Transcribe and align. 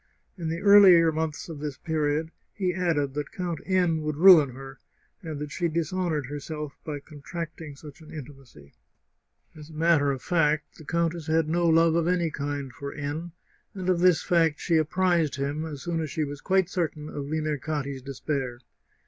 In 0.35 0.49
the 0.49 0.63
earlier 0.63 1.11
months 1.11 1.47
of 1.47 1.59
this 1.59 1.77
period 1.77 2.31
he 2.55 2.73
added 2.73 3.13
that 3.13 3.31
Count 3.31 3.59
N 3.67 4.01
would 4.01 4.15
ruin 4.17 4.49
her, 4.49 4.79
and 5.21 5.37
that 5.37 5.51
she 5.51 5.67
dishonoured 5.67 6.25
herself 6.25 6.75
by 6.83 6.99
con 6.99 7.21
tracting 7.21 7.77
such 7.77 8.01
an 8.01 8.09
intimacy. 8.11 8.73
21 9.53 9.53
The 9.53 9.61
Chartreuse 9.61 9.69
of 9.69 9.69
Parma 9.69 9.69
As 9.69 9.69
a 9.69 9.73
matter 9.79 10.11
of 10.11 10.21
fact, 10.23 10.77
the 10.79 10.85
countess 10.85 11.27
had 11.27 11.47
no 11.47 11.67
love 11.69 11.93
of 11.93 12.07
any 12.07 12.31
kind 12.31 12.73
for 12.73 12.91
N, 12.91 13.31
and 13.75 13.89
of 13.89 13.99
this 13.99 14.23
fact 14.23 14.59
she 14.59 14.77
apprised 14.77 15.35
him 15.35 15.65
as 15.67 15.83
soon 15.83 16.01
as 16.01 16.09
she 16.09 16.23
was 16.23 16.41
quite 16.41 16.67
certain 16.67 17.07
of 17.07 17.25
Limercati's 17.27 18.01
despair. 18.01 18.57